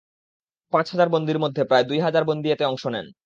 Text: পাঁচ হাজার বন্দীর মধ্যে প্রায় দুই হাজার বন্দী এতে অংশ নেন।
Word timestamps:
পাঁচ 0.73 0.85
হাজার 0.91 1.09
বন্দীর 1.09 1.39
মধ্যে 1.39 1.61
প্রায় 1.63 1.83
দুই 1.83 1.99
হাজার 1.99 2.23
বন্দী 2.25 2.47
এতে 2.51 2.65
অংশ 2.65 2.83
নেন। 2.87 3.07